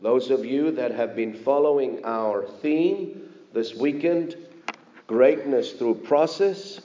[0.00, 4.36] Those of you that have been following our theme this weekend,
[5.06, 6.80] greatness through process,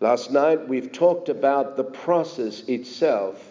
[0.00, 3.44] last night we've talked about the process itself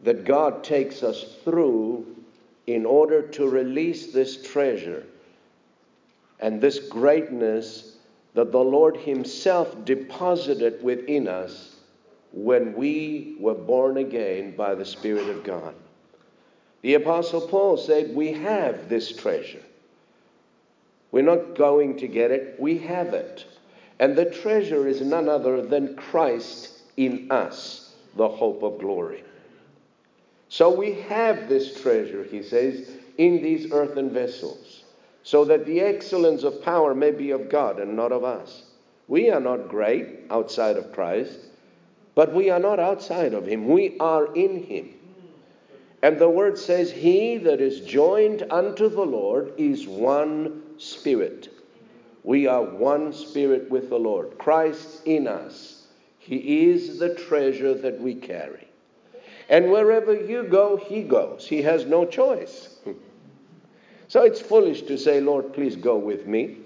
[0.00, 2.06] that God takes us through
[2.66, 5.04] in order to release this treasure
[6.40, 7.96] and this greatness
[8.34, 11.76] that the Lord Himself deposited within us
[12.32, 15.74] when we were born again by the Spirit of God.
[16.82, 19.62] The Apostle Paul said, We have this treasure.
[21.12, 23.44] We're not going to get it, we have it.
[23.98, 29.22] And the treasure is none other than Christ in us, the hope of glory.
[30.48, 34.84] So we have this treasure, he says, in these earthen vessels,
[35.22, 38.64] so that the excellence of power may be of God and not of us.
[39.06, 41.38] We are not great outside of Christ,
[42.14, 43.68] but we are not outside of Him.
[43.68, 44.94] We are in Him.
[46.02, 51.48] And the word says, He that is joined unto the Lord is one spirit.
[52.24, 54.36] We are one spirit with the Lord.
[54.38, 55.86] Christ in us.
[56.18, 58.68] He is the treasure that we carry.
[59.48, 61.46] And wherever you go, He goes.
[61.46, 62.76] He has no choice.
[64.08, 66.58] So it's foolish to say, Lord, please go with me.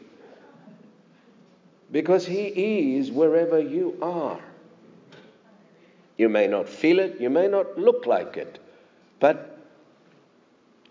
[1.92, 4.40] Because He is wherever you are.
[6.16, 8.58] You may not feel it, you may not look like it,
[9.20, 9.58] but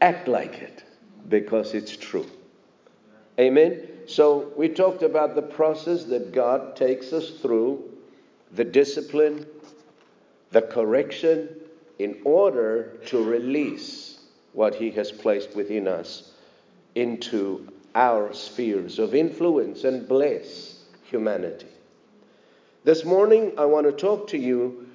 [0.01, 0.83] act like it
[1.29, 2.25] because it's true.
[3.39, 3.87] Amen?
[4.07, 7.83] So we talked about the process that God takes us through,
[8.51, 9.45] the discipline,
[10.51, 11.49] the correction,
[11.99, 14.19] in order to release
[14.53, 16.31] what He has placed within us
[16.93, 21.67] into our spheres of influence and bless humanity.
[22.83, 24.87] This morning, I want to talk to you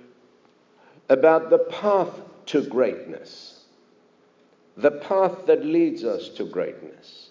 [1.09, 2.13] about the path
[2.51, 3.63] to greatness,
[4.77, 7.31] the path that leads us to greatness.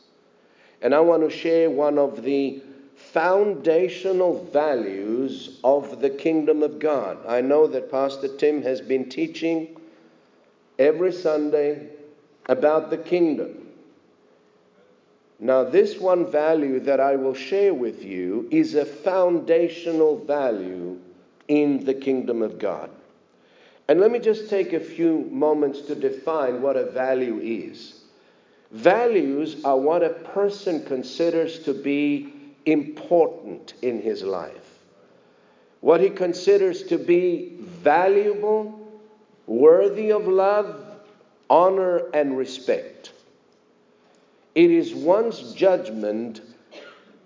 [0.81, 2.61] And I want to share one of the
[2.95, 7.17] foundational values of the kingdom of God.
[7.27, 9.75] I know that Pastor Tim has been teaching
[10.77, 11.89] every Sunday
[12.47, 13.67] about the kingdom.
[15.37, 20.97] Now, this one value that I will share with you is a foundational value
[21.49, 22.89] in the kingdom of God.
[23.89, 28.01] And let me just take a few moments to define what a value is.
[28.69, 32.31] Values are what a person considers to be
[32.67, 34.77] important in his life,
[35.81, 38.79] what he considers to be valuable,
[39.47, 40.85] worthy of love,
[41.49, 43.11] honor, and respect.
[44.53, 46.41] It is one's judgment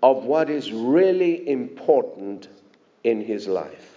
[0.02, 2.48] of what is really important
[3.02, 3.93] in his life.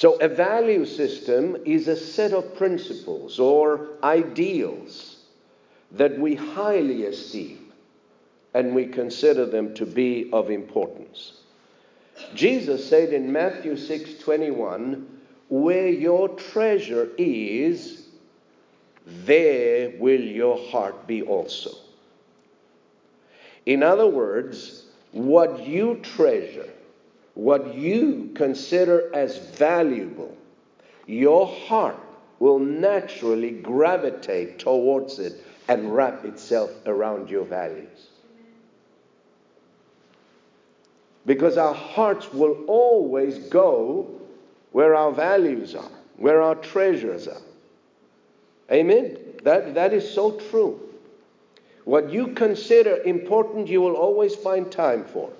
[0.00, 5.18] So, a value system is a set of principles or ideals
[5.92, 7.70] that we highly esteem
[8.54, 11.42] and we consider them to be of importance.
[12.34, 18.06] Jesus said in Matthew 6 21, Where your treasure is,
[19.04, 21.72] there will your heart be also.
[23.66, 26.70] In other words, what you treasure
[27.40, 30.36] what you consider as valuable,
[31.06, 31.98] your heart
[32.38, 38.08] will naturally gravitate towards it and wrap itself around your values.
[41.24, 44.20] Because our hearts will always go
[44.72, 47.42] where our values are, where our treasures are.
[48.70, 49.16] Amen?
[49.44, 50.78] That, that is so true.
[51.84, 55.32] What you consider important, you will always find time for.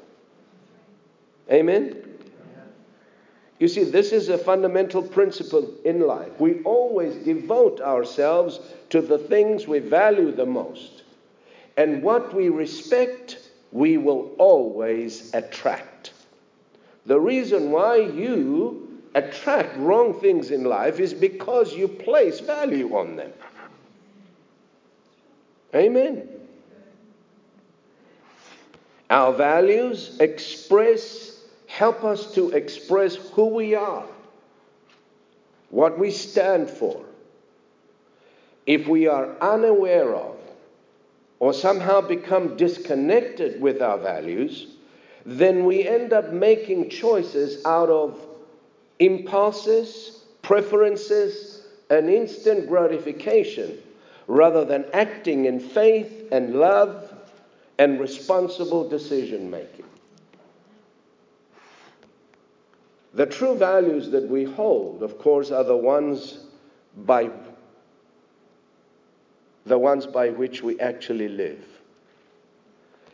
[1.51, 1.97] Amen?
[3.59, 6.41] You see, this is a fundamental principle in life.
[6.41, 8.59] We always devote ourselves
[8.89, 11.03] to the things we value the most.
[11.77, 16.13] And what we respect, we will always attract.
[17.05, 23.17] The reason why you attract wrong things in life is because you place value on
[23.17, 23.33] them.
[25.75, 26.29] Amen.
[29.11, 31.30] Our values express
[31.71, 34.05] help us to express who we are,
[35.71, 37.05] what we stand for.
[38.67, 40.37] If we are unaware of
[41.39, 44.67] or somehow become disconnected with our values,
[45.25, 48.21] then we end up making choices out of
[48.99, 53.79] impulses, preferences, and instant gratification
[54.27, 57.15] rather than acting in faith and love
[57.79, 59.80] and responsible decision making.
[63.15, 66.39] The true values that we hold, of course, are the ones
[66.97, 67.31] by
[69.67, 71.65] the ones by which we actually live.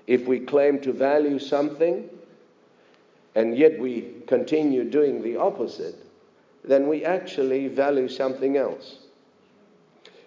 [0.06, 2.08] If we claim to value something
[3.34, 5.96] and yet we continue doing the opposite,
[6.64, 8.98] then we actually value something else.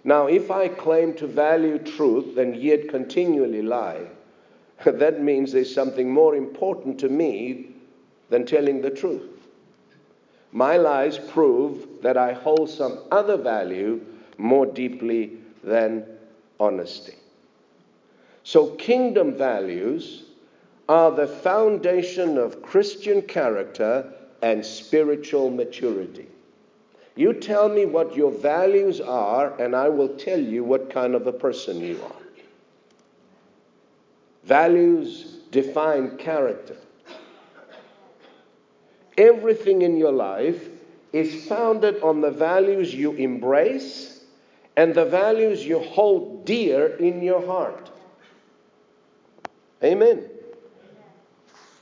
[0.03, 4.07] Now, if I claim to value truth and yet continually lie,
[4.85, 7.71] that means there's something more important to me
[8.29, 9.38] than telling the truth.
[10.51, 14.01] My lies prove that I hold some other value
[14.37, 16.05] more deeply than
[16.59, 17.15] honesty.
[18.43, 20.23] So, kingdom values
[20.87, 24.11] are the foundation of Christian character
[24.41, 26.27] and spiritual maturity.
[27.15, 31.27] You tell me what your values are, and I will tell you what kind of
[31.27, 32.43] a person you are.
[34.45, 36.77] Values define character.
[39.19, 40.69] Everything in your life
[41.11, 44.23] is founded on the values you embrace
[44.77, 47.91] and the values you hold dear in your heart.
[49.83, 50.23] Amen.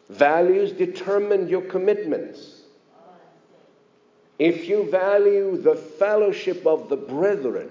[0.10, 2.62] Values determine your commitments.
[4.39, 7.69] If you value the fellowship of the brethren,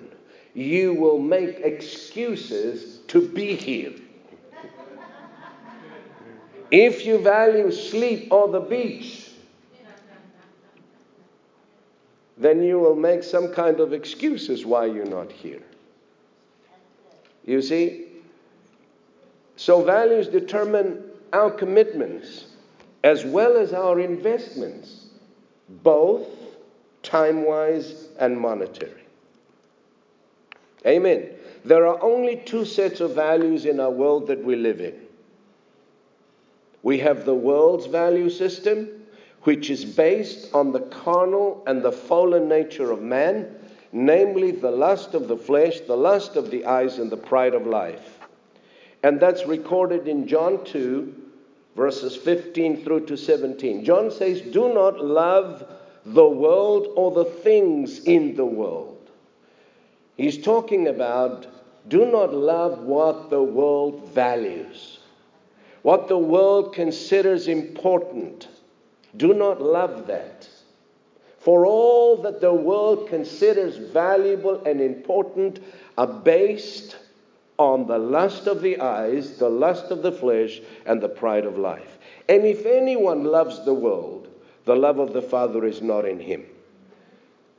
[0.54, 3.94] you will make excuses to be here.
[6.70, 9.25] If you value sleep or the beach,
[12.36, 15.62] then you will make some kind of excuses why you're not here.
[17.44, 18.06] You see?
[19.56, 21.02] So, values determine
[21.32, 22.46] our commitments
[23.04, 25.06] as well as our investments,
[25.82, 26.26] both
[27.02, 29.04] time wise and monetary.
[30.84, 31.30] Amen.
[31.64, 34.94] There are only two sets of values in our world that we live in.
[36.82, 38.95] We have the world's value system,
[39.46, 43.46] which is based on the carnal and the fallen nature of man,
[43.92, 47.64] namely the lust of the flesh, the lust of the eyes, and the pride of
[47.64, 48.18] life.
[49.04, 51.14] And that's recorded in John 2,
[51.76, 53.84] verses 15 through to 17.
[53.84, 55.64] John says, Do not love
[56.04, 58.98] the world or the things in the world.
[60.16, 61.46] He's talking about
[61.86, 64.98] do not love what the world values,
[65.82, 68.48] what the world considers important.
[69.16, 70.48] Do not love that.
[71.38, 75.62] For all that the world considers valuable and important
[75.96, 76.96] are based
[77.58, 81.56] on the lust of the eyes, the lust of the flesh, and the pride of
[81.56, 81.98] life.
[82.28, 84.28] And if anyone loves the world,
[84.64, 86.44] the love of the Father is not in him.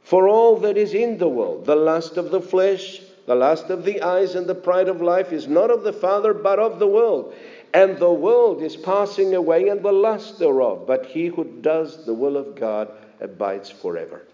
[0.04, 3.84] For all that is in the world, the lust of the flesh, the lust of
[3.84, 6.88] the eyes, and the pride of life is not of the Father, but of the
[6.88, 7.34] world.
[7.74, 10.86] And the world is passing away, and the lust thereof.
[10.88, 14.26] But he who does the will of God abides forever.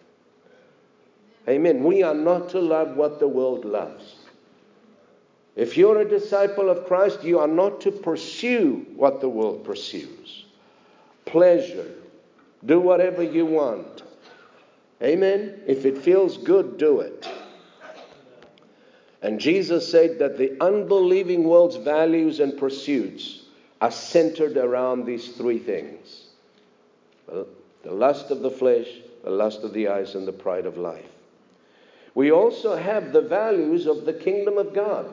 [1.48, 1.84] Amen.
[1.84, 4.16] We are not to love what the world loves.
[5.56, 10.44] If you're a disciple of Christ, you are not to pursue what the world pursues
[11.26, 11.90] pleasure,
[12.66, 14.04] do whatever you want.
[15.02, 15.62] Amen?
[15.68, 17.28] If it feels good, do it.
[19.24, 23.46] And Jesus said that the unbelieving world's values and pursuits
[23.80, 26.26] are centered around these three things
[27.28, 28.88] the lust of the flesh,
[29.24, 31.10] the lust of the eyes, and the pride of life.
[32.16, 35.12] We also have the values of the kingdom of God,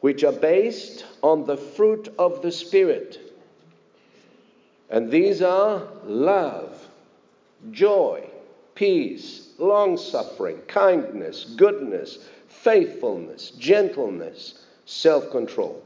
[0.00, 3.20] which are based on the fruit of the Spirit.
[4.90, 6.88] And these are love,
[7.72, 8.28] joy,
[8.74, 12.18] peace, long suffering, kindness, goodness,
[12.64, 15.82] faithfulness, gentleness, self control.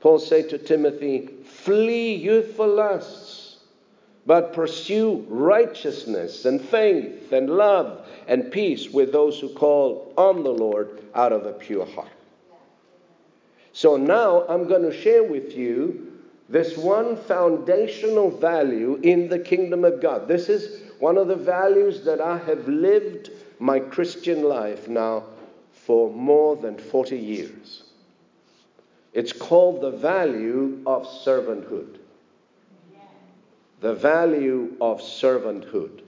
[0.00, 3.56] Paul said to Timothy, Flee youthful lusts,
[4.26, 10.52] but pursue righteousness and faith and love and peace with those who call on the
[10.52, 12.08] Lord out of a pure heart.
[13.72, 16.12] So now I'm going to share with you
[16.48, 20.28] this one foundational value in the kingdom of God.
[20.28, 23.30] This is one of the values that I have lived
[23.64, 25.24] my Christian life now
[25.72, 27.84] for more than 40 years.
[29.14, 31.98] It's called the value of servanthood.
[33.80, 36.02] the value of servanthood.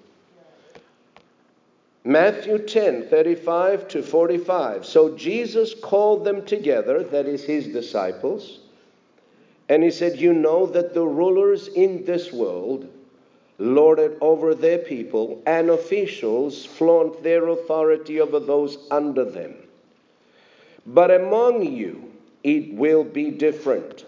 [2.05, 4.85] Matthew 10 35 to 45.
[4.87, 8.61] So Jesus called them together, that is, his disciples,
[9.69, 12.87] and he said, You know that the rulers in this world
[13.59, 19.55] lord it over their people, and officials flaunt their authority over those under them.
[20.87, 22.13] But among you,
[22.45, 24.05] it will be different.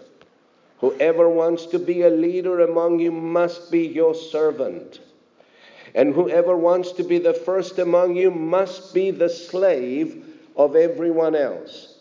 [0.79, 5.01] Whoever wants to be a leader among you must be your servant.
[5.95, 10.23] And whoever wants to be the first among you must be the slave
[10.55, 11.95] of everyone else.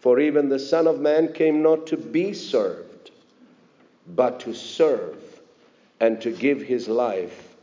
[0.00, 3.12] For even the Son of Man came not to be served,
[4.08, 5.29] but to serve
[6.00, 7.54] and to give his life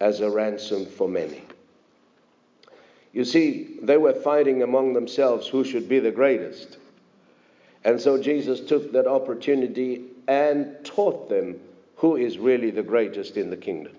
[0.00, 1.42] as a ransom for many.
[3.12, 6.76] You see, they were fighting among themselves who should be the greatest.
[7.84, 11.58] And so Jesus took that opportunity and taught them
[11.96, 13.94] who is really the greatest in the kingdom.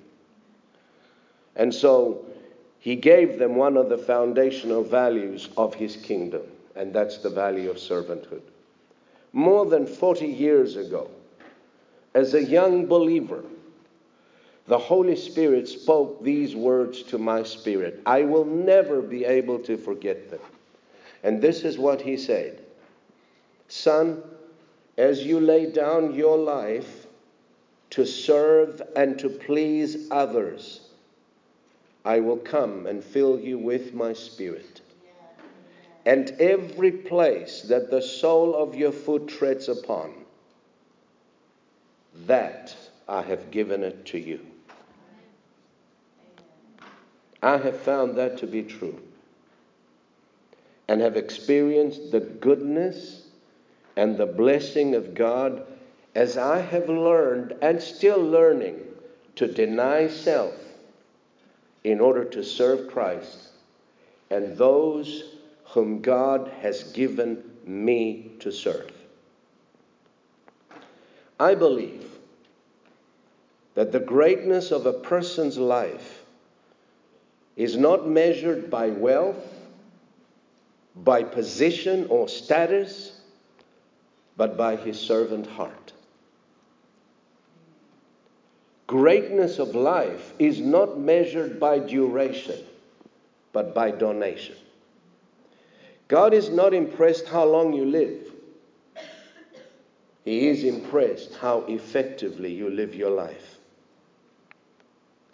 [1.56, 2.26] And so
[2.80, 6.44] he gave them one of the foundational values of his kingdom,
[6.76, 8.44] and that's the value of servanthood.
[9.34, 11.10] More than 40 years ago,
[12.14, 13.44] as a young believer,
[14.68, 18.02] the Holy Spirit spoke these words to my spirit.
[18.06, 20.42] I will never be able to forget them.
[21.24, 22.62] And this is what he said
[23.70, 24.22] Son,
[24.98, 27.08] as you lay down your life
[27.92, 30.82] to serve and to please others,
[32.04, 34.82] I will come and fill you with my spirit.
[36.06, 40.14] And every place that the sole of your foot treads upon,
[42.26, 42.76] that
[43.08, 44.40] I have given it to you.
[47.42, 49.00] I have found that to be true
[50.88, 53.24] and have experienced the goodness
[53.96, 55.66] and the blessing of God
[56.16, 58.80] as I have learned and still learning
[59.36, 60.56] to deny self
[61.84, 63.50] in order to serve Christ
[64.30, 68.92] and those whom God has given me to serve.
[71.40, 72.10] I believe
[73.76, 76.24] that the greatness of a person's life
[77.58, 79.44] is not measured by wealth,
[80.96, 83.20] by position or status,
[84.38, 85.94] but by his servant heart.
[88.86, 92.64] Greatness of life is not measured by duration,
[93.52, 94.56] but by donation.
[96.08, 98.32] God is not impressed how long you live.
[100.24, 103.58] He is impressed how effectively you live your life.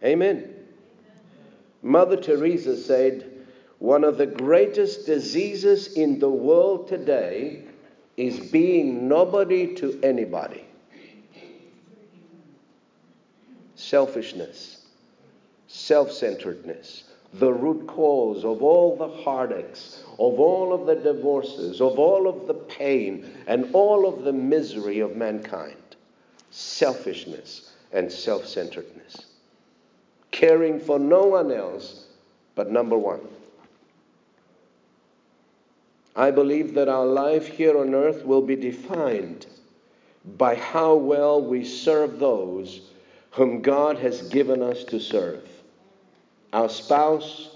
[0.03, 0.52] Amen.
[1.83, 3.29] Mother Teresa said,
[3.79, 7.65] one of the greatest diseases in the world today
[8.15, 10.65] is being nobody to anybody.
[13.75, 14.85] Selfishness,
[15.67, 21.99] self centeredness, the root cause of all the heartaches, of all of the divorces, of
[21.99, 25.75] all of the pain, and all of the misery of mankind.
[26.49, 29.32] Selfishness and self centeredness
[30.33, 32.07] caring for no one else
[32.55, 33.21] but number one.
[36.15, 39.47] I believe that our life here on earth will be defined
[40.37, 42.81] by how well we serve those
[43.31, 45.47] whom God has given us to serve
[46.51, 47.49] our spouse,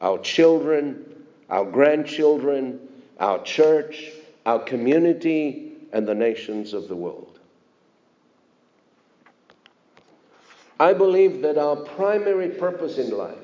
[0.00, 1.04] our children,
[1.48, 2.80] our grandchildren,
[3.20, 4.10] our church,
[4.46, 7.31] our community, and the nations of the world.
[10.80, 13.36] I believe that our primary purpose in life,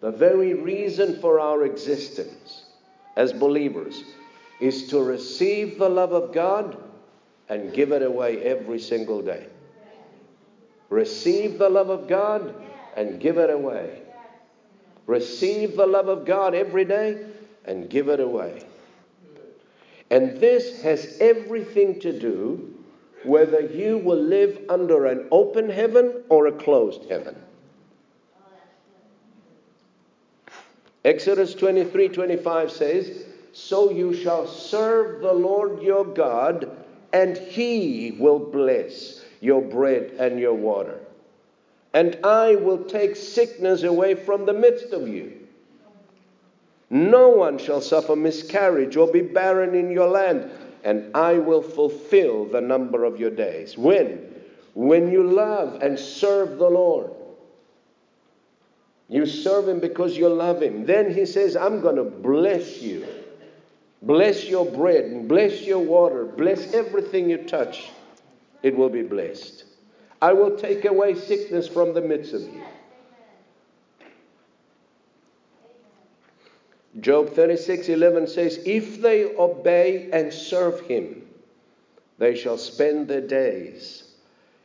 [0.00, 2.64] the very reason for our existence
[3.16, 4.04] as believers,
[4.60, 6.76] is to receive the love of God
[7.48, 9.46] and give it away every single day.
[10.88, 12.54] Receive the love of God
[12.96, 14.02] and give it away.
[15.06, 17.26] Receive the love of God every day
[17.64, 18.64] and give it away.
[20.10, 22.79] And this has everything to do
[23.24, 27.36] whether you will live under an open heaven or a closed heaven.
[31.04, 36.70] Exodus 23 25 says, So you shall serve the Lord your God,
[37.12, 41.00] and he will bless your bread and your water.
[41.94, 45.36] And I will take sickness away from the midst of you.
[46.90, 50.50] No one shall suffer miscarriage or be barren in your land
[50.84, 53.76] and I will fulfill the number of your days.
[53.76, 54.34] When?
[54.74, 57.10] When you love and serve the Lord.
[59.08, 60.86] You serve Him because you love Him.
[60.86, 63.06] Then He says, I'm going to bless you.
[64.02, 66.24] Bless your bread and bless your water.
[66.24, 67.90] Bless everything you touch.
[68.62, 69.64] It will be blessed.
[70.22, 72.62] I will take away sickness from the midst of you.
[77.00, 81.22] Job 36:11 says, "If they obey and serve him,
[82.18, 84.04] they shall spend their days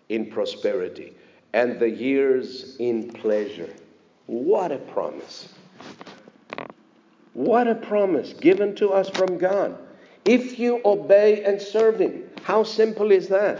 [0.09, 1.13] in prosperity
[1.53, 3.69] and the years in pleasure."
[4.27, 5.53] What a promise.
[7.33, 9.77] What a promise given to us from God.
[10.25, 13.59] If you obey and serve him, how simple is that?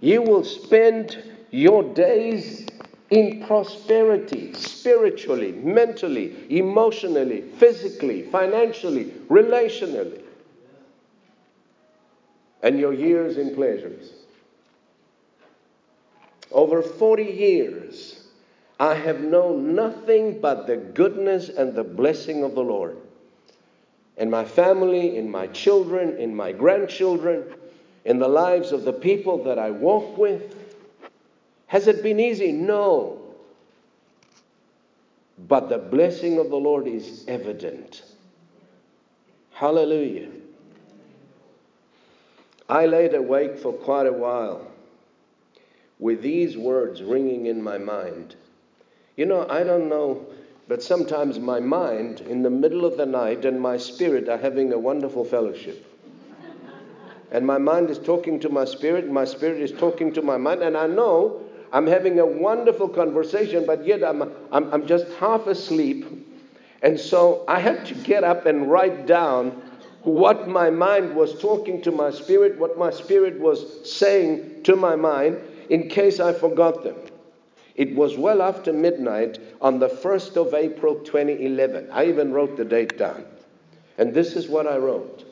[0.00, 1.18] You will spend
[1.50, 2.66] your days
[3.12, 10.22] in prosperity, spiritually, mentally, emotionally, physically, financially, relationally,
[12.62, 14.12] and your years in pleasures.
[16.50, 18.28] Over 40 years,
[18.80, 22.96] I have known nothing but the goodness and the blessing of the Lord.
[24.16, 27.44] In my family, in my children, in my grandchildren,
[28.06, 30.61] in the lives of the people that I walk with,
[31.72, 32.52] has it been easy?
[32.52, 33.18] No.
[35.48, 38.02] But the blessing of the Lord is evident.
[39.52, 40.28] Hallelujah.
[42.68, 44.66] I laid awake for quite a while
[45.98, 48.36] with these words ringing in my mind.
[49.16, 50.26] You know, I don't know,
[50.68, 54.74] but sometimes my mind in the middle of the night and my spirit are having
[54.74, 55.86] a wonderful fellowship.
[57.30, 60.36] And my mind is talking to my spirit, and my spirit is talking to my
[60.36, 61.41] mind, and I know
[61.72, 66.06] I'm having a wonderful conversation, but yet I'm, I'm, I'm just half asleep.
[66.82, 69.50] And so I had to get up and write down
[70.02, 74.96] what my mind was talking to my spirit, what my spirit was saying to my
[74.96, 75.38] mind,
[75.70, 76.96] in case I forgot them.
[77.74, 81.88] It was well after midnight on the 1st of April 2011.
[81.90, 83.24] I even wrote the date down.
[83.96, 85.24] And this is what I wrote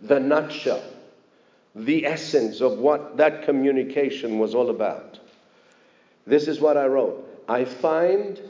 [0.00, 0.82] the nutshell
[1.78, 5.18] the essence of what that communication was all about.
[6.26, 8.40] This is what I wrote I find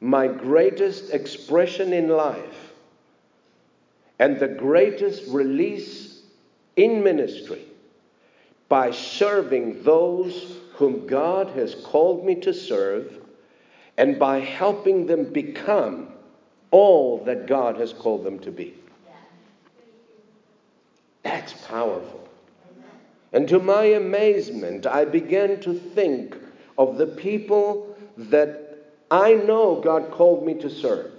[0.00, 2.72] my greatest expression in life
[4.18, 6.22] and the greatest release
[6.76, 7.64] in ministry
[8.68, 13.18] by serving those whom God has called me to serve
[13.96, 16.08] and by helping them become
[16.70, 18.74] all that God has called them to be.
[21.22, 22.28] That's powerful.
[23.32, 26.36] And to my amazement, I began to think
[26.76, 31.12] of the people that I know God called me to serve.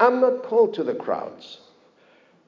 [0.00, 1.58] I'm not called to the crowds,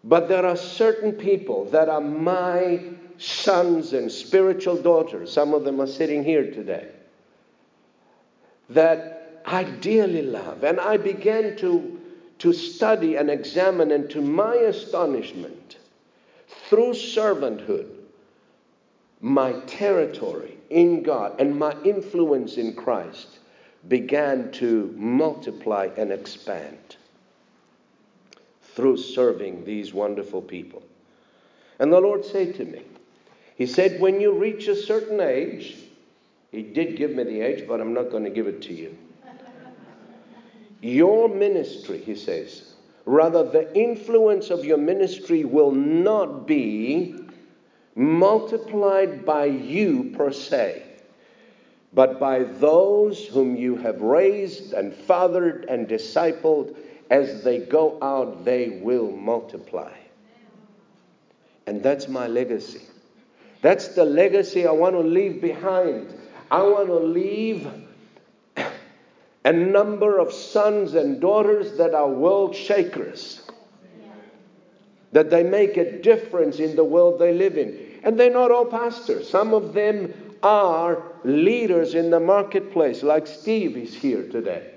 [0.05, 2.81] but there are certain people that are my
[3.18, 5.33] sons and spiritual daughters.
[5.33, 6.88] Some of them are sitting here today.
[8.70, 10.64] That I dearly love.
[10.64, 12.00] And I began to,
[12.38, 15.76] to study and examine, and to my astonishment,
[16.71, 17.89] through servanthood,
[19.21, 23.41] my territory in God and my influence in Christ
[23.89, 26.97] began to multiply and expand
[28.63, 30.85] through serving these wonderful people.
[31.81, 32.83] And the Lord said to me,
[33.57, 35.77] He said, when you reach a certain age,
[36.53, 38.97] He did give me the age, but I'm not going to give it to you.
[40.81, 42.70] Your ministry, He says,
[43.11, 47.16] rather, the influence of your ministry will not be
[47.94, 50.83] multiplied by you per se,
[51.92, 56.77] but by those whom you have raised and fathered and discipled.
[57.11, 59.92] As they go out, they will multiply.
[61.66, 62.83] And that's my legacy.
[63.62, 66.14] That's the legacy I want to leave behind.
[66.51, 67.68] I want to leave
[69.44, 73.42] a number of sons and daughters that are world shakers
[75.12, 78.00] that they make a difference in the world they live in.
[78.03, 79.29] And they're not all pastors.
[79.29, 84.74] Some of them are leaders in the marketplace, like Steve is here today.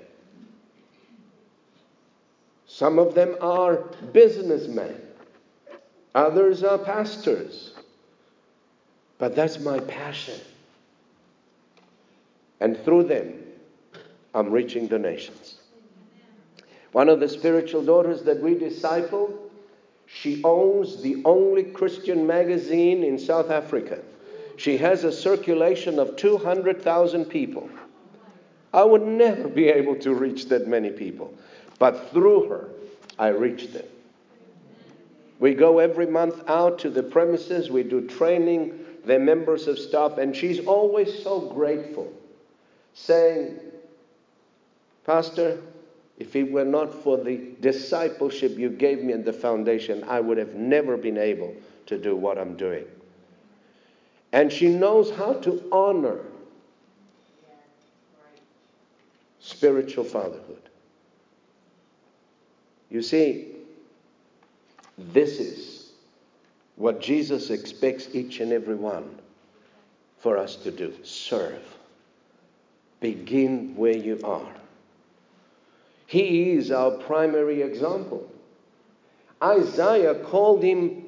[2.66, 3.76] Some of them are
[4.12, 5.00] businessmen.
[6.14, 7.72] Others are pastors.
[9.18, 10.40] But that's my passion.
[12.60, 13.43] And through them,
[14.34, 15.56] I'm reaching the nations.
[16.92, 19.44] One of the spiritual daughters that we disciple
[20.06, 24.00] she owns the only Christian magazine in South Africa.
[24.56, 27.68] She has a circulation of 200,000 people.
[28.72, 31.32] I would never be able to reach that many people,
[31.78, 32.68] but through her,
[33.18, 33.86] I reach them.
[35.38, 40.18] We go every month out to the premises, we do training, they're members of staff,
[40.18, 42.12] and she's always so grateful,
[42.94, 43.58] saying,
[45.04, 45.60] Pastor,
[46.18, 50.38] if it were not for the discipleship you gave me in the foundation, I would
[50.38, 51.54] have never been able
[51.86, 52.84] to do what I'm doing.
[54.32, 56.20] And she knows how to honor
[59.40, 60.62] spiritual fatherhood.
[62.90, 63.48] You see,
[64.96, 65.92] this is
[66.76, 69.18] what Jesus expects each and every one
[70.18, 71.62] for us to do serve.
[73.00, 74.52] Begin where you are.
[76.06, 78.28] He is our primary example.
[79.42, 81.04] Isaiah called him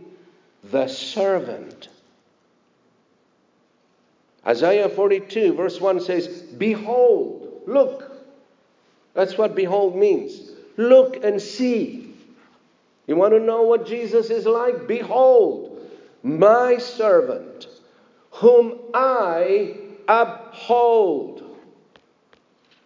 [0.65, 1.89] the servant.
[4.47, 8.13] Isaiah 42, verse 1 says, Behold, look.
[9.15, 10.51] That's what behold means.
[10.77, 12.15] Look and see.
[13.07, 14.87] You want to know what Jesus is like?
[14.87, 15.81] Behold,
[16.23, 17.67] my servant,
[18.33, 21.43] whom I uphold.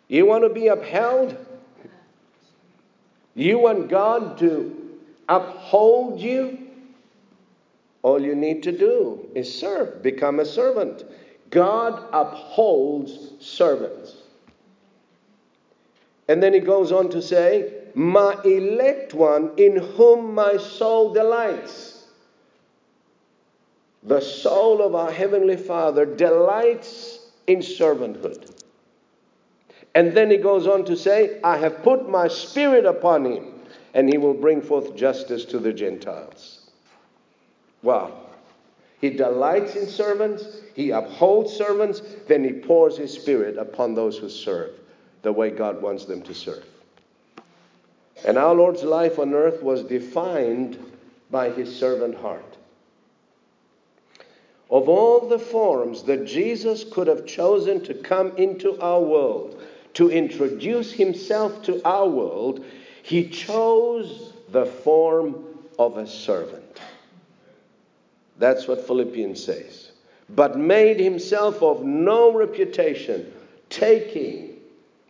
[0.09, 1.37] You want to be upheld?
[3.35, 6.59] You want God to uphold you?
[8.03, 11.05] All you need to do is serve, become a servant.
[11.51, 14.17] God upholds servants.
[16.29, 22.07] And then he goes on to say, My elect one in whom my soul delights.
[24.03, 28.60] The soul of our Heavenly Father delights in servanthood.
[29.95, 33.61] And then he goes on to say, I have put my spirit upon him,
[33.95, 36.71] and he will bring forth justice to the Gentiles.
[37.83, 38.13] Wow.
[39.01, 44.29] He delights in servants, he upholds servants, then he pours his spirit upon those who
[44.29, 44.73] serve
[45.23, 46.65] the way God wants them to serve.
[48.27, 50.79] And our Lord's life on earth was defined
[51.31, 52.45] by his servant heart.
[54.71, 59.61] Of all the forms that Jesus could have chosen to come into our world,
[59.95, 62.65] to introduce himself to our world,
[63.03, 65.45] he chose the form
[65.79, 66.81] of a servant.
[68.39, 69.93] That's what Philippians says.
[70.29, 73.33] But made himself of no reputation,
[73.69, 74.59] taking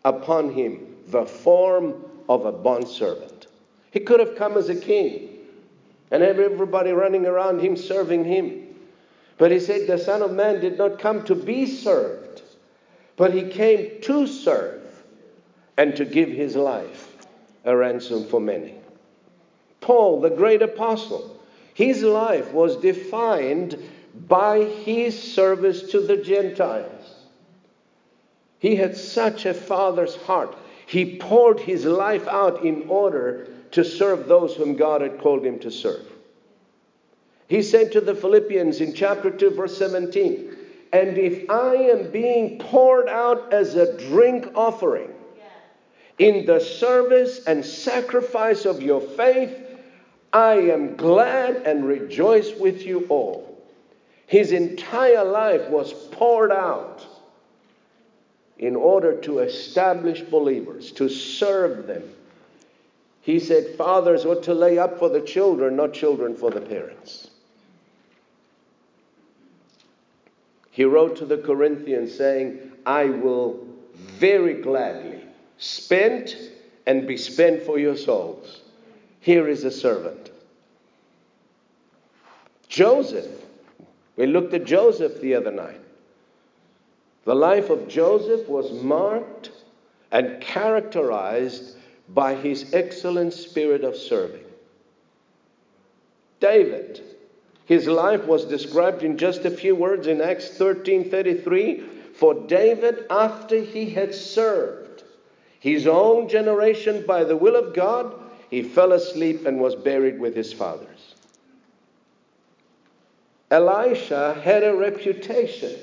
[0.05, 3.47] upon him the form of a bondservant.
[3.91, 5.29] He could have come as a king
[6.11, 8.67] and have everybody running around him serving him.
[9.39, 12.20] But he said, The Son of Man did not come to be served,
[13.21, 14.81] but he came to serve
[15.77, 17.27] and to give his life
[17.67, 18.75] a ransom for many.
[19.83, 21.39] Paul, the great apostle,
[21.75, 23.77] his life was defined
[24.27, 27.27] by his service to the Gentiles.
[28.59, 30.57] He had such a father's heart.
[30.87, 35.59] He poured his life out in order to serve those whom God had called him
[35.59, 36.11] to serve.
[37.49, 40.50] He said to the Philippians in chapter 2, verse 17,
[40.93, 45.11] And if I am being poured out as a drink offering
[46.19, 49.57] in the service and sacrifice of your faith,
[50.33, 53.59] I am glad and rejoice with you all.
[54.27, 57.07] His entire life was poured out
[58.59, 62.03] in order to establish believers, to serve them.
[63.23, 67.30] He said, Fathers ought to lay up for the children, not children for the parents.
[70.71, 75.21] He wrote to the Corinthians saying, I will very gladly
[75.59, 76.35] spend
[76.87, 78.63] and be spent for your souls.
[79.21, 80.31] Here is a servant.
[82.69, 83.27] Joseph.
[84.17, 85.81] We looked at Joseph the other night.
[87.25, 89.51] The life of Joseph was marked
[90.13, 91.77] and characterized
[92.09, 94.45] by his excellent spirit of serving.
[96.41, 97.03] David,
[97.71, 103.61] his life was described in just a few words in Acts 13:33, for David after
[103.61, 105.05] he had served
[105.61, 108.13] his own generation by the will of God,
[108.51, 111.15] he fell asleep and was buried with his fathers.
[113.53, 115.77] Elisha had a reputation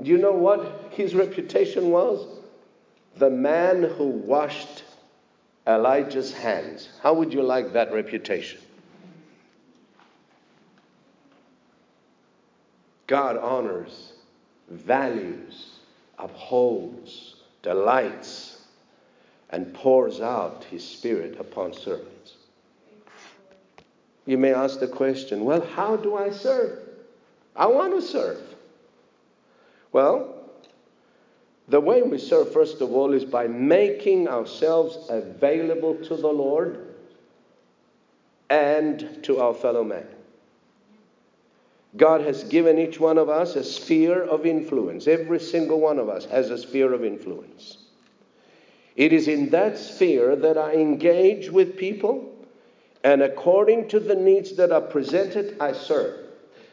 [0.00, 2.24] do you know what his reputation was?
[3.16, 4.84] The man who washed
[5.66, 6.90] Elijah's hands.
[7.02, 8.60] How would you like that reputation?
[13.06, 14.12] God honors,
[14.68, 15.78] values,
[16.18, 18.62] upholds, delights,
[19.50, 22.34] and pours out his spirit upon servants.
[24.26, 26.78] You may ask the question well, how do I serve?
[27.54, 28.40] I want to serve.
[29.92, 30.34] Well,
[31.68, 36.94] the way we serve, first of all, is by making ourselves available to the Lord
[38.50, 40.06] and to our fellow man.
[41.96, 45.06] God has given each one of us a sphere of influence.
[45.06, 47.78] Every single one of us has a sphere of influence.
[48.96, 52.32] It is in that sphere that I engage with people,
[53.02, 56.20] and according to the needs that are presented, I serve.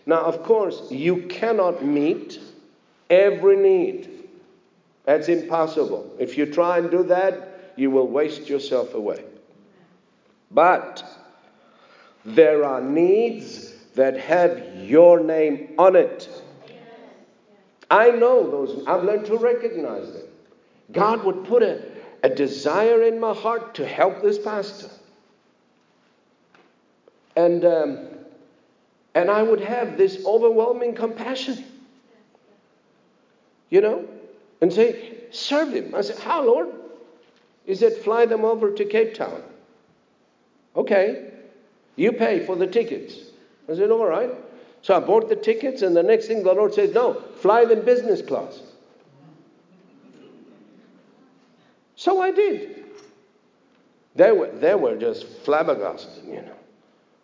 [0.05, 2.39] Now, of course, you cannot meet
[3.09, 4.09] every need.
[5.05, 6.15] That's impossible.
[6.19, 9.23] If you try and do that, you will waste yourself away.
[10.51, 11.03] But
[12.25, 16.29] there are needs that have your name on it.
[17.89, 20.23] I know those, I've learned to recognize them.
[20.91, 21.83] God would put a,
[22.23, 24.89] a desire in my heart to help this pastor.
[27.35, 28.07] And, um,
[29.13, 31.63] and I would have this overwhelming compassion,
[33.69, 34.07] you know,
[34.61, 35.93] and say, serve him.
[35.95, 36.69] I said, How, Lord?
[37.65, 39.41] He said, Fly them over to Cape Town.
[40.75, 41.31] Okay,
[41.95, 43.30] you pay for the tickets.
[43.71, 44.31] I said, All right.
[44.81, 47.85] So I bought the tickets, and the next thing the Lord says, No, fly them
[47.85, 48.61] business class.
[51.95, 52.85] So I did.
[54.15, 56.55] They were, they were just flabbergasted, you know.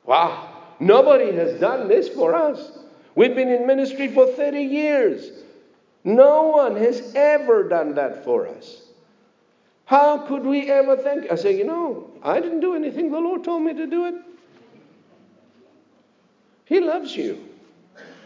[0.05, 2.79] Wow, nobody has done this for us.
[3.15, 5.31] We've been in ministry for 30 years.
[6.03, 8.83] No one has ever done that for us.
[9.85, 11.31] How could we ever think?
[11.31, 13.11] I say, you know, I didn't do anything.
[13.11, 14.15] The Lord told me to do it.
[16.67, 17.43] He loves you.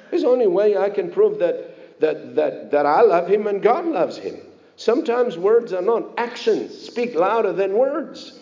[0.10, 3.86] There's only way I can prove that, that, that, that I love him and God
[3.86, 4.36] loves him.
[4.76, 6.18] Sometimes words are not.
[6.18, 8.40] Actions speak louder than words.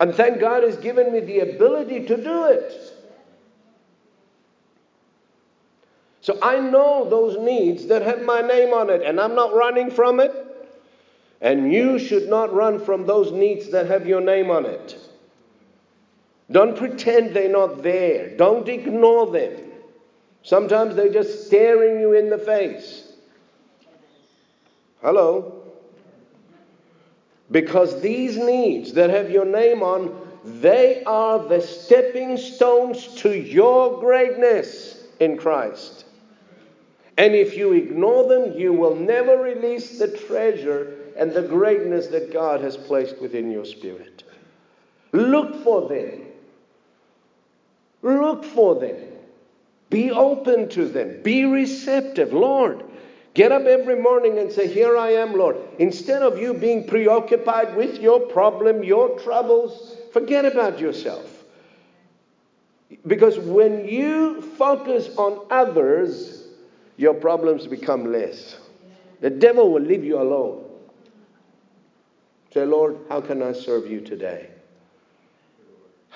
[0.00, 2.94] And thank God has given me the ability to do it.
[6.20, 9.90] So I know those needs that have my name on it, and I'm not running
[9.90, 10.32] from it.
[11.40, 14.98] And you should not run from those needs that have your name on it.
[16.50, 18.36] Don't pretend they're not there.
[18.36, 19.64] Don't ignore them.
[20.42, 23.12] Sometimes they're just staring you in the face.
[25.02, 25.62] Hello?
[27.50, 34.00] Because these needs that have your name on, they are the stepping stones to your
[34.00, 36.06] greatness in Christ.
[37.18, 42.32] And if you ignore them, you will never release the treasure and the greatness that
[42.32, 44.22] God has placed within your spirit.
[45.12, 46.27] Look for them.
[48.02, 48.96] Look for them.
[49.90, 51.22] Be open to them.
[51.22, 52.32] Be receptive.
[52.32, 52.84] Lord,
[53.34, 55.56] get up every morning and say, Here I am, Lord.
[55.78, 61.44] Instead of you being preoccupied with your problem, your troubles, forget about yourself.
[63.06, 66.46] Because when you focus on others,
[66.96, 68.56] your problems become less.
[69.20, 70.64] The devil will leave you alone.
[72.52, 74.50] Say, Lord, how can I serve you today?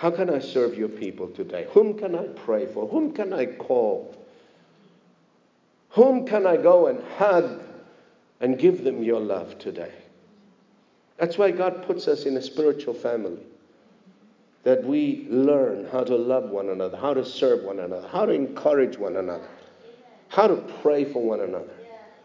[0.03, 1.69] How can I serve your people today?
[1.71, 2.89] Whom can I pray for?
[2.89, 4.13] Whom can I call?
[5.91, 7.63] Whom can I go and hug
[8.41, 9.93] and give them your love today?
[11.19, 13.45] That's why God puts us in a spiritual family.
[14.65, 18.33] That we learn how to love one another, how to serve one another, how to
[18.33, 19.47] encourage one another,
[20.31, 21.71] how to pray for one another,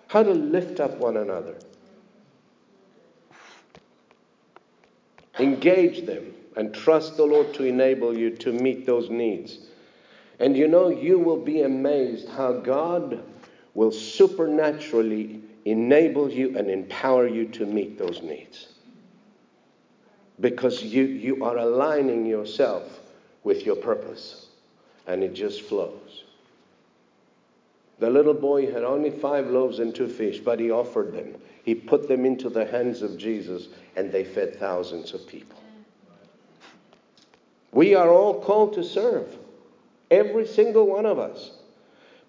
[0.08, 1.54] how to lift up one another.
[5.38, 9.60] Engage them and trust the Lord to enable you to meet those needs.
[10.39, 13.24] And you know, you will be amazed how God
[13.76, 18.70] will supernaturally enable you and empower you to meet those needs.
[20.39, 23.02] Because you, you are aligning yourself
[23.43, 24.48] with your purpose,
[25.06, 26.24] and it just flows.
[28.00, 31.36] The little boy had only five loaves and two fish, but he offered them.
[31.63, 35.60] He put them into the hands of Jesus, and they fed thousands of people.
[37.71, 39.27] We are all called to serve,
[40.10, 41.51] every single one of us.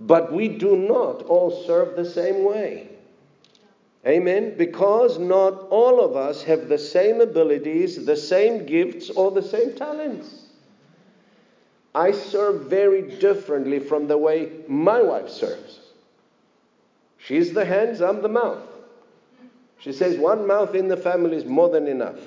[0.00, 2.88] But we do not all serve the same way.
[4.06, 4.56] Amen?
[4.56, 9.74] Because not all of us have the same abilities, the same gifts, or the same
[9.74, 10.44] talents.
[11.94, 15.80] I serve very differently from the way my wife serves.
[17.18, 18.62] She's the hands, I'm the mouth.
[19.80, 22.18] She says one mouth in the family is more than enough.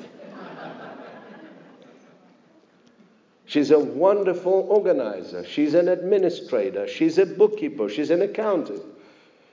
[3.51, 5.43] She's a wonderful organizer.
[5.43, 6.87] She's an administrator.
[6.87, 7.89] She's a bookkeeper.
[7.89, 8.81] She's an accountant.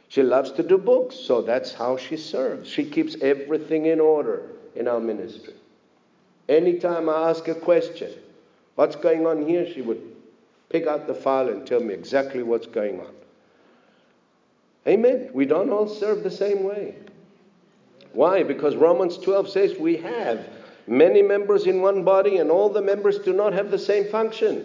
[0.07, 2.71] She loves to do books, so that's how she serves.
[2.71, 5.55] She keeps everything in order in our ministry.
[6.49, 8.13] Anytime I ask a question,
[8.77, 10.01] what's going on here, she would
[10.69, 13.13] pick out the file and tell me exactly what's going on.
[14.87, 15.31] Amen.
[15.33, 16.95] We don't all serve the same way.
[18.13, 18.45] Why?
[18.45, 20.49] Because Romans 12 says we have
[20.89, 24.65] many members in one body, and all the members do not have the same function.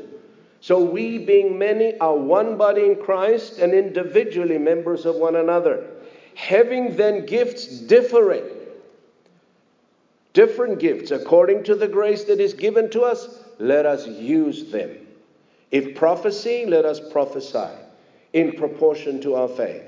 [0.61, 5.85] So we, being many, are one body in Christ and individually members of one another.
[6.35, 8.45] Having then gifts differing,
[10.33, 14.97] different gifts according to the grace that is given to us, let us use them.
[15.71, 17.69] If prophecy, let us prophesy.
[18.33, 19.83] in proportion to our faith.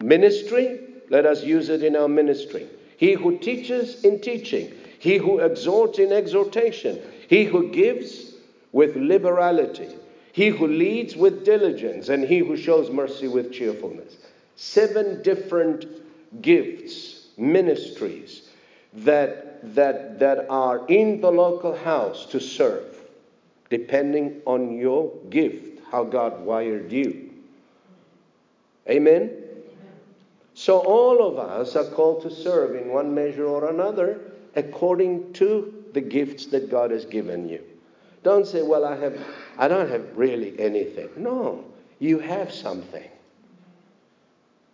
[0.00, 2.68] Ministry, let us use it in our ministry.
[2.96, 8.34] He who teaches in teaching, he who exhorts in exhortation, he who gives
[8.72, 9.94] with liberality,
[10.32, 14.16] he who leads with diligence, and he who shows mercy with cheerfulness.
[14.56, 15.86] Seven different
[16.42, 18.48] gifts, ministries
[18.92, 22.96] that, that, that are in the local house to serve,
[23.70, 27.30] depending on your gift, how God wired you.
[28.88, 29.43] Amen?
[30.54, 34.20] So all of us are called to serve in one measure or another
[34.54, 37.60] according to the gifts that God has given you.
[38.22, 39.18] Don't say, well, I have
[39.58, 41.10] I don't have really anything.
[41.16, 41.64] No,
[41.98, 43.08] you have something.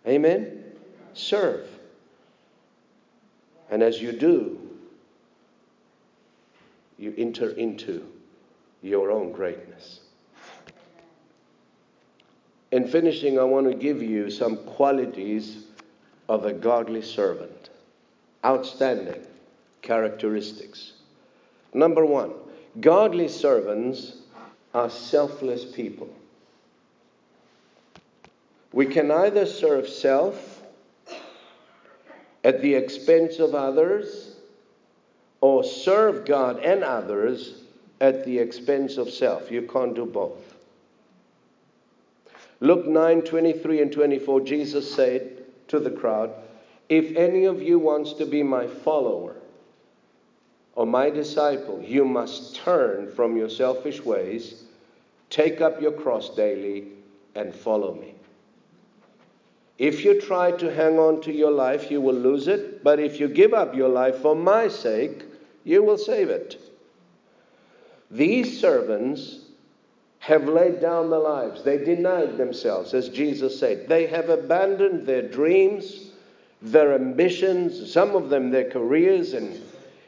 [0.07, 0.63] Amen?
[1.13, 1.67] Serve.
[3.69, 4.59] And as you do,
[6.97, 8.05] you enter into
[8.81, 10.01] your own greatness.
[12.71, 15.65] In finishing, I want to give you some qualities
[16.31, 17.69] of a godly servant.
[18.45, 19.21] Outstanding
[19.81, 20.93] characteristics.
[21.73, 22.31] Number one,
[22.79, 24.13] godly servants
[24.73, 26.07] are selfless people.
[28.71, 30.63] We can either serve self
[32.45, 34.35] at the expense of others
[35.41, 37.55] or serve God and others
[37.99, 39.51] at the expense of self.
[39.51, 40.55] You can't do both.
[42.61, 45.30] Luke 9 23 and 24, Jesus said,
[45.71, 46.31] to the crowd,
[46.89, 49.37] If any of you wants to be my follower
[50.75, 54.63] or my disciple, you must turn from your selfish ways,
[55.29, 56.89] take up your cross daily,
[57.35, 58.13] and follow me.
[59.77, 62.83] If you try to hang on to your life, you will lose it.
[62.83, 65.23] But if you give up your life for my sake,
[65.63, 66.61] you will save it.
[68.11, 69.40] These servants
[70.21, 71.63] have laid down their lives.
[71.63, 73.89] They denied themselves, as Jesus said.
[73.89, 76.11] They have abandoned their dreams,
[76.61, 79.59] their ambitions, some of them their careers, and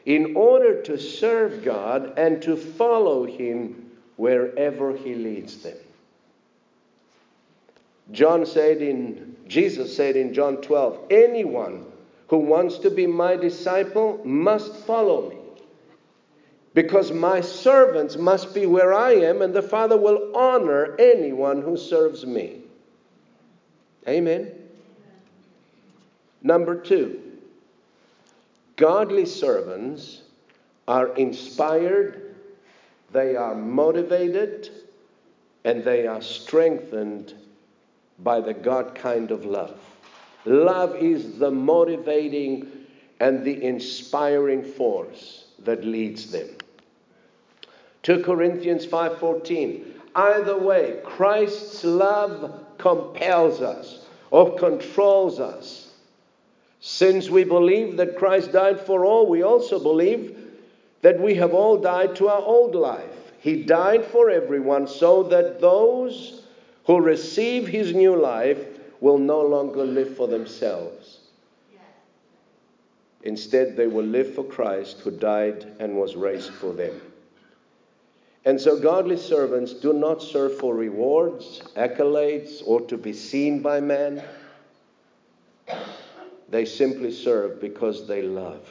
[0.06, 5.76] in order to serve God and to follow Him wherever He leads them.
[8.12, 11.86] John said in Jesus said in John 12, anyone
[12.28, 15.36] who wants to be my disciple must follow me.
[16.74, 21.76] Because my servants must be where I am, and the Father will honor anyone who
[21.76, 22.62] serves me.
[24.08, 24.50] Amen.
[26.42, 27.22] Number two,
[28.76, 30.22] godly servants
[30.88, 32.34] are inspired,
[33.12, 34.68] they are motivated,
[35.64, 37.34] and they are strengthened
[38.18, 39.78] by the God kind of love.
[40.44, 42.68] Love is the motivating
[43.20, 46.48] and the inspiring force that leads them.
[48.04, 49.94] 2 Corinthians 5:14.
[50.14, 55.90] Either way, Christ's love compels us or controls us.
[56.80, 60.36] Since we believe that Christ died for all, we also believe
[61.00, 63.32] that we have all died to our old life.
[63.40, 66.42] He died for everyone so that those
[66.84, 68.62] who receive his new life
[69.00, 71.20] will no longer live for themselves.
[73.22, 77.00] Instead, they will live for Christ who died and was raised for them.
[78.46, 83.80] And so, godly servants do not serve for rewards, accolades, or to be seen by
[83.80, 84.22] men.
[86.50, 88.68] They simply serve because they love.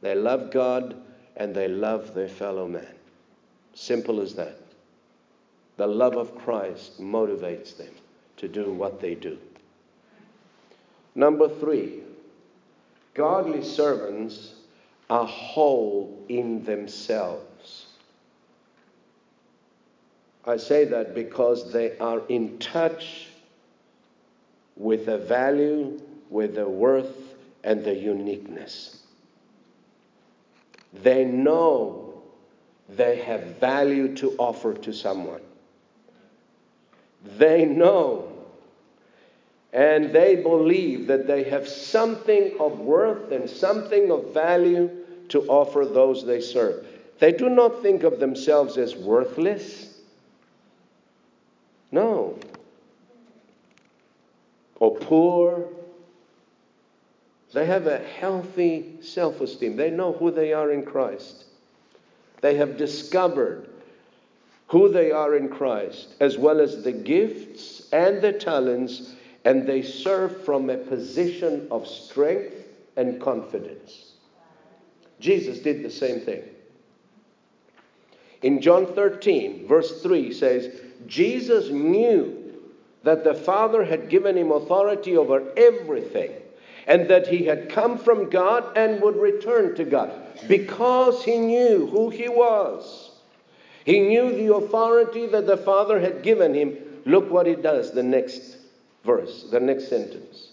[0.00, 0.96] They love God
[1.36, 2.94] and they love their fellow man.
[3.74, 4.58] Simple as that.
[5.76, 7.92] The love of Christ motivates them
[8.36, 9.38] to do what they do.
[11.16, 12.00] Number three,
[13.14, 14.54] godly servants
[15.10, 17.83] are whole in themselves.
[20.46, 23.28] I say that because they are in touch
[24.76, 27.16] with the value, with the worth,
[27.62, 28.98] and the uniqueness.
[30.92, 32.22] They know
[32.88, 35.40] they have value to offer to someone.
[37.38, 38.34] They know
[39.74, 44.88] and they believe that they have something of worth and something of value
[45.28, 46.86] to offer those they serve.
[47.18, 49.83] They do not think of themselves as worthless.
[51.94, 52.36] No.
[54.80, 55.68] Or poor.
[57.52, 59.76] They have a healthy self esteem.
[59.76, 61.44] They know who they are in Christ.
[62.40, 63.68] They have discovered
[64.66, 69.14] who they are in Christ, as well as the gifts and the talents,
[69.44, 72.56] and they serve from a position of strength
[72.96, 74.14] and confidence.
[75.20, 76.42] Jesus did the same thing.
[78.42, 82.40] In John 13, verse 3 says, Jesus knew
[83.02, 86.32] that the Father had given him authority over everything
[86.86, 90.12] and that he had come from God and would return to God
[90.48, 93.10] because he knew who he was.
[93.84, 96.76] He knew the authority that the Father had given him.
[97.04, 98.56] Look what he does, the next
[99.04, 100.52] verse, the next sentence.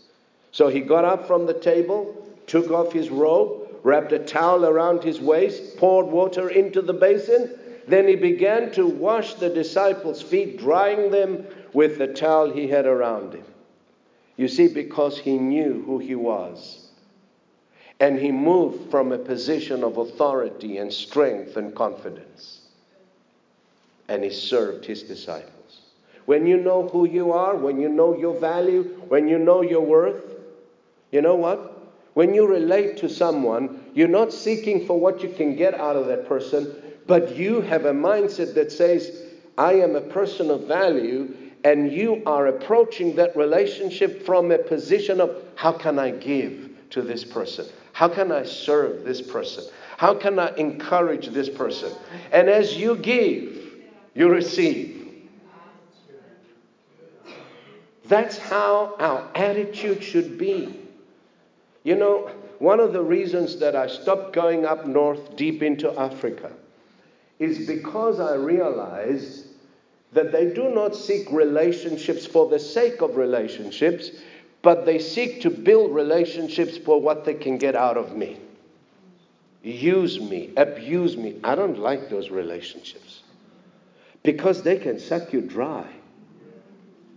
[0.51, 5.03] So he got up from the table, took off his robe, wrapped a towel around
[5.03, 7.57] his waist, poured water into the basin.
[7.91, 12.85] Then he began to wash the disciples' feet, drying them with the towel he had
[12.85, 13.43] around him.
[14.37, 16.87] You see, because he knew who he was.
[17.99, 22.61] And he moved from a position of authority and strength and confidence.
[24.07, 25.81] And he served his disciples.
[26.25, 29.81] When you know who you are, when you know your value, when you know your
[29.81, 30.23] worth,
[31.11, 31.91] you know what?
[32.13, 36.07] When you relate to someone, you're not seeking for what you can get out of
[36.07, 36.73] that person,
[37.11, 39.23] but you have a mindset that says,
[39.57, 41.35] I am a person of value
[41.65, 47.01] and you are approaching that relationship from a position of how can I give to
[47.01, 47.65] this person?
[47.91, 49.65] How can I serve this person?
[49.97, 51.91] How can I encourage this person?
[52.31, 53.61] And as you give,
[54.13, 55.27] you receive.
[58.05, 60.79] That's how our attitude should be.
[61.83, 66.53] You know, one of the reasons that I stopped going up north deep into Africa
[67.41, 69.47] is because I realize
[70.13, 74.11] that they do not seek relationships for the sake of relationships,
[74.61, 78.37] but they seek to build relationships for what they can get out of me.
[79.63, 81.39] Use me, abuse me.
[81.43, 83.23] I don't like those relationships
[84.21, 85.87] because they can suck you dry.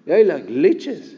[0.07, 1.17] They're like leeches.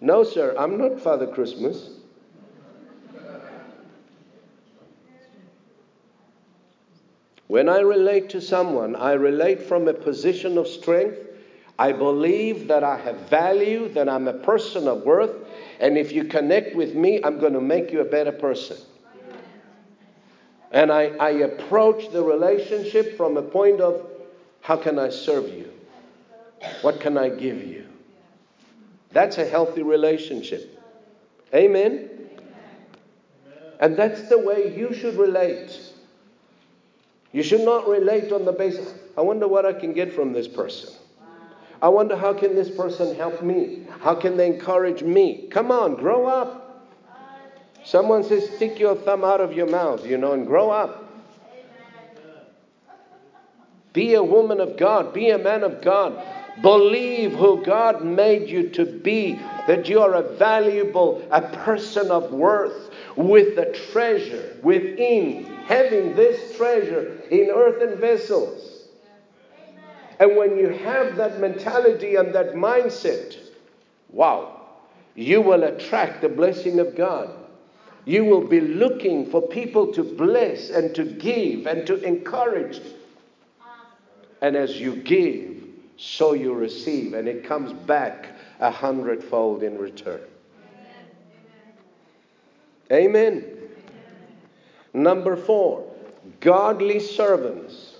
[0.00, 1.97] No, sir, I'm not Father Christmas.
[7.48, 11.18] When I relate to someone, I relate from a position of strength.
[11.78, 15.34] I believe that I have value, that I'm a person of worth,
[15.80, 18.76] and if you connect with me, I'm going to make you a better person.
[20.72, 24.06] And I, I approach the relationship from a point of
[24.60, 25.72] how can I serve you?
[26.82, 27.86] What can I give you?
[29.12, 30.82] That's a healthy relationship.
[31.54, 32.10] Amen?
[33.80, 35.87] And that's the way you should relate.
[37.32, 40.48] You should not relate on the basis, I wonder what I can get from this
[40.48, 40.94] person.
[41.80, 43.86] I wonder how can this person help me?
[44.00, 45.48] How can they encourage me?
[45.50, 46.88] Come on, grow up.
[47.84, 51.04] Someone says, stick your thumb out of your mouth, you know, and grow up.
[53.92, 55.14] Be a woman of God.
[55.14, 56.22] Be a man of God.
[56.62, 62.32] Believe who God made you to be, that you are a valuable, a person of
[62.32, 68.88] worth with a treasure within, having this treasure in earthen vessels.
[70.20, 73.36] And when you have that mentality and that mindset,
[74.10, 74.62] wow,
[75.14, 77.30] you will attract the blessing of God.
[78.04, 82.80] You will be looking for people to bless and to give and to encourage.
[84.40, 85.57] And as you give,
[85.98, 88.28] so you receive, and it comes back
[88.60, 90.20] a hundredfold in return.
[92.90, 93.42] Amen.
[93.42, 93.44] Amen.
[94.94, 95.92] Number four,
[96.40, 97.96] godly servants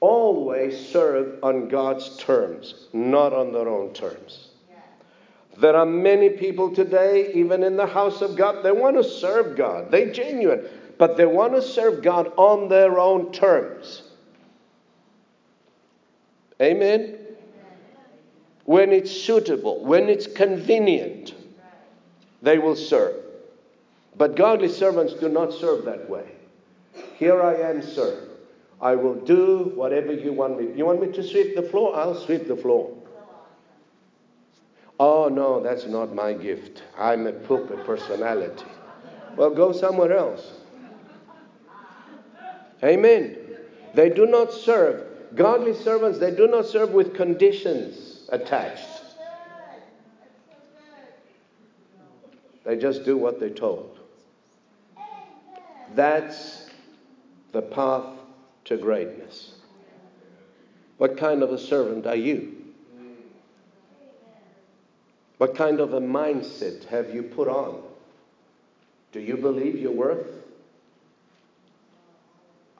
[0.00, 4.48] always serve on God's terms, not on their own terms.
[5.58, 9.58] There are many people today, even in the house of God, they want to serve
[9.58, 9.90] God.
[9.90, 10.66] They genuine,
[10.96, 14.04] but they want to serve God on their own terms.
[16.60, 17.16] Amen?
[18.64, 21.34] When it's suitable, when it's convenient,
[22.42, 23.16] they will serve.
[24.16, 26.26] But godly servants do not serve that way.
[27.16, 28.28] Here I am, sir.
[28.80, 30.76] I will do whatever you want me.
[30.76, 31.96] You want me to sweep the floor?
[31.96, 32.96] I'll sweep the floor.
[34.98, 36.82] Oh, no, that's not my gift.
[36.98, 38.66] I'm a pulpit personality.
[39.36, 40.46] Well, go somewhere else.
[42.82, 43.36] Amen.
[43.94, 48.86] They do not serve Godly servants, they do not serve with conditions attached.
[52.64, 53.98] They just do what they're told.
[55.94, 56.68] That's
[57.52, 58.06] the path
[58.66, 59.54] to greatness.
[60.98, 62.56] What kind of a servant are you?
[65.38, 67.82] What kind of a mindset have you put on?
[69.10, 70.39] Do you believe your worth?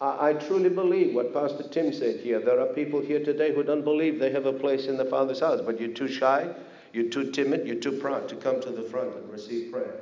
[0.00, 2.40] I, I truly believe what Pastor Tim said here.
[2.40, 5.40] There are people here today who don't believe they have a place in the Father's
[5.40, 6.52] house, but you're too shy,
[6.92, 10.00] you're too timid, you're too proud to come to the front and receive prayer.